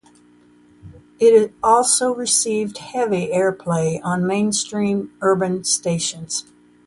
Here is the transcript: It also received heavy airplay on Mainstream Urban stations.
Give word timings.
It 1.19 1.53
also 1.61 2.11
received 2.15 2.79
heavy 2.79 3.27
airplay 3.27 4.01
on 4.03 4.25
Mainstream 4.25 5.13
Urban 5.21 5.63
stations. 5.63 6.43